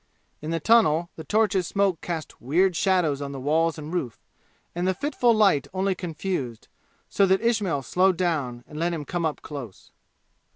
In 0.41 0.49
the 0.49 0.59
tunnel 0.59 1.11
the 1.15 1.23
torch's 1.23 1.67
smoke 1.67 2.01
cast 2.01 2.41
weird 2.41 2.75
shadows 2.75 3.21
on 3.21 3.39
walls 3.43 3.77
and 3.77 3.93
roof, 3.93 4.19
and 4.73 4.87
the 4.87 4.95
fitful 4.95 5.31
light 5.31 5.67
only 5.75 5.93
confused, 5.93 6.67
so 7.07 7.27
that 7.27 7.39
Ismail 7.39 7.83
slowed 7.83 8.17
down 8.17 8.63
and 8.67 8.79
let 8.79 8.93
him 8.93 9.05
come 9.05 9.27
up 9.27 9.43
close. 9.43 9.91